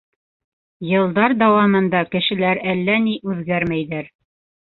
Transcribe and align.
Йылдар 0.91 1.35
дауамында 1.41 2.01
кешеләр 2.15 2.63
әллә 2.73 2.97
ни 3.05 3.15
үҙгәрмәйҙәр. 3.33 4.09